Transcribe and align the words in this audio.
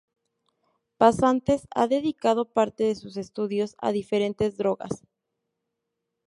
Pasantes 0.97 1.67
ha 1.75 1.85
dedicado 1.87 2.45
parte 2.51 2.85
de 2.85 2.95
sus 2.95 3.17
estudios 3.17 3.75
a 3.77 3.91
diferentes 3.91 4.57
drogas. 4.57 5.03